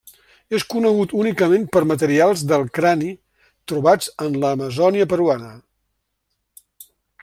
[0.59, 3.11] És conegut únicament per materials del crani
[3.73, 5.57] trobats en l'Amazònia peruana.